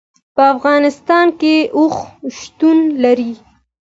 [0.35, 1.95] په افغانستان کې اوښ
[2.39, 3.31] شتون لري.